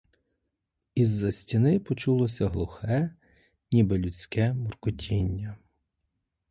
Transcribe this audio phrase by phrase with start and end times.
[0.95, 3.15] Із-за стіни почулося глухе,
[3.71, 5.57] ніби людське муркотіння.